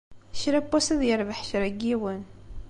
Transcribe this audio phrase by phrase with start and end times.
[0.39, 2.21] Kra n wass ad yerbeḥ kra n yiwen.